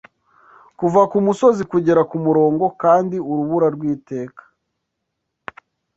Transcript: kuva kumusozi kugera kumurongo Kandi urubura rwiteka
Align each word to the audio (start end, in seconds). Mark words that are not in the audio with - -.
kuva 0.77 1.01
kumusozi 1.11 1.63
kugera 1.71 2.01
kumurongo 2.11 2.65
Kandi 2.81 3.15
urubura 3.29 3.67
rwiteka 3.75 4.43